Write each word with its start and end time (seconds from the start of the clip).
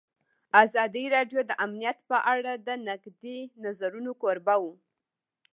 ازادي 0.63 1.05
راډیو 1.15 1.41
د 1.45 1.51
امنیت 1.65 1.97
په 2.09 2.17
اړه 2.33 2.53
د 2.67 2.69
نقدي 2.87 3.37
نظرونو 3.63 4.11
کوربه 4.21 4.55
وه. 4.63 4.73